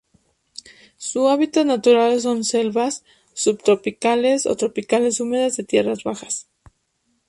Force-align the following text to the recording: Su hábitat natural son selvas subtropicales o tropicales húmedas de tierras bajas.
Su 0.97 1.27
hábitat 1.29 1.67
natural 1.67 2.19
son 2.19 2.43
selvas 2.43 3.03
subtropicales 3.35 4.47
o 4.47 4.55
tropicales 4.57 5.19
húmedas 5.19 5.57
de 5.57 5.63
tierras 5.63 6.03
bajas. 6.03 6.47